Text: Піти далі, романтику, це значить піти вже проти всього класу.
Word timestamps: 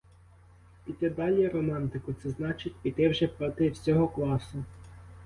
Піти 0.85 1.09
далі, 1.09 1.47
романтику, 1.47 2.13
це 2.13 2.29
значить 2.29 2.75
піти 2.81 3.09
вже 3.09 3.27
проти 3.27 3.69
всього 3.69 4.07
класу. 4.07 4.63